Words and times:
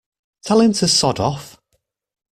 Tell 0.43 0.61
him 0.61 0.73
to 0.73 0.87
Sod 0.87 1.19
Off! 1.19 1.57